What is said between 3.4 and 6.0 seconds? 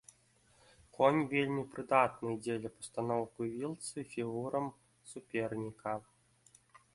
вілцы фігурам суперніка.